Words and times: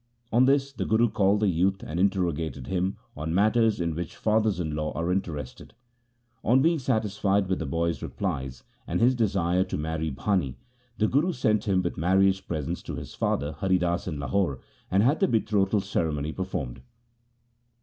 On 0.33 0.45
this 0.45 0.73
the 0.73 0.83
Guru 0.83 1.09
called 1.11 1.41
the 1.41 1.47
youth 1.47 1.83
and 1.85 1.99
interro 1.99 2.33
gated 2.33 2.65
him 2.65 2.97
on 3.15 3.35
matters 3.35 3.79
in 3.79 3.93
which 3.93 4.15
fathers 4.15 4.59
in 4.59 4.73
law 4.75 4.91
are 4.93 5.11
interested. 5.11 5.75
On 6.43 6.59
being 6.63 6.79
satisfied 6.79 7.47
with 7.47 7.59
the 7.59 7.67
boy's 7.67 8.01
replies 8.01 8.63
and 8.87 8.99
his 8.99 9.13
desire 9.13 9.63
to 9.65 9.77
marry 9.77 10.09
Bhani, 10.09 10.55
the 10.97 11.07
Guru 11.07 11.31
sent 11.33 11.65
him 11.65 11.83
with 11.83 11.97
marriage 11.97 12.47
presents 12.47 12.81
to 12.81 12.95
his 12.95 13.13
father, 13.13 13.51
Hari 13.51 13.77
Das, 13.77 14.07
in 14.07 14.17
Lahore, 14.19 14.59
and 14.89 15.03
had 15.03 15.19
the 15.19 15.27
betrothal 15.27 15.81
ceremony 15.81 16.31
performed. 16.31 16.81